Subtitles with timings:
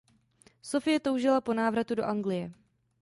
[0.61, 2.51] Sophie toužila po návratu do Anglie.